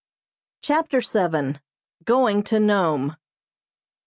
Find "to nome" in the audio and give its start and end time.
2.41-3.17